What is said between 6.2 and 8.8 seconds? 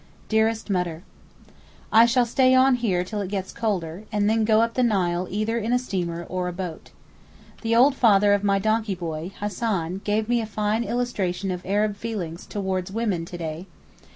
or a boat. The old father of my